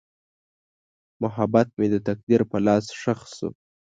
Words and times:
محبت 1.23 1.67
مې 1.77 1.87
د 1.93 1.95
تقدیر 2.07 2.41
په 2.51 2.57
لاس 2.65 2.85
ښخ 3.01 3.19
شو. 3.35 3.49